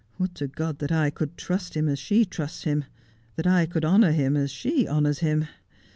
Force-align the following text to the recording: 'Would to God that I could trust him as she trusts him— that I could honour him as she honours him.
'Would 0.17 0.33
to 0.33 0.47
God 0.47 0.79
that 0.79 0.91
I 0.91 1.11
could 1.11 1.37
trust 1.37 1.75
him 1.77 1.87
as 1.87 1.99
she 1.99 2.25
trusts 2.25 2.63
him— 2.63 2.85
that 3.35 3.45
I 3.45 3.67
could 3.67 3.85
honour 3.85 4.11
him 4.13 4.35
as 4.35 4.49
she 4.49 4.87
honours 4.87 5.19
him. 5.19 5.45